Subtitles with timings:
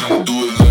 [0.00, 0.61] couldn't do it.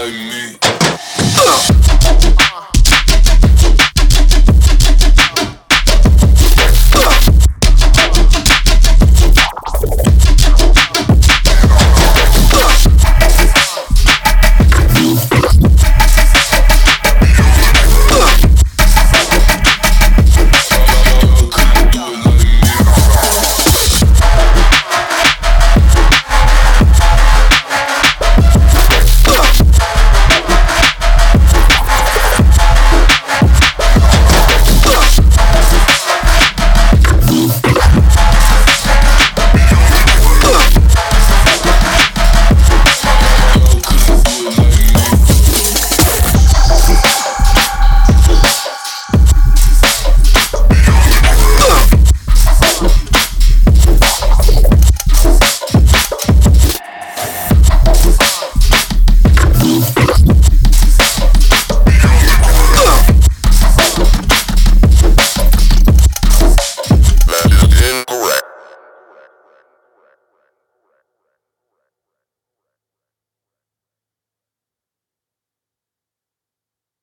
[0.00, 0.39] so